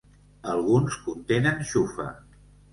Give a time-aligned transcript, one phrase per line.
[0.53, 2.11] Alguns contenen xufa.